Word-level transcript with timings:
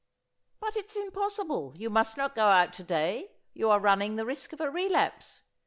"But 0.59 0.75
it's 0.75 0.95
impossible: 0.95 1.75
you 1.77 1.91
must 1.91 2.17
not 2.17 2.33
go 2.33 2.45
out 2.47 2.73
to 2.73 2.83
day; 2.83 3.33
you 3.53 3.69
are 3.69 3.79
running 3.79 4.15
the 4.15 4.25
risk 4.25 4.51
of 4.51 4.59
a 4.59 4.71
relapse. 4.71 5.43